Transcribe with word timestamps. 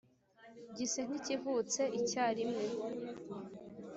Gise 0.77 0.99
nk`ikivutse 1.07 1.81
icyarimwe 1.99 2.63